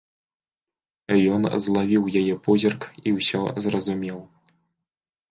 Ён 1.33 1.43
злавіў 1.65 2.03
яе 2.21 2.37
позірк 2.47 2.81
і 3.11 3.13
ўсё 3.17 3.41
зразумеў. 3.65 4.17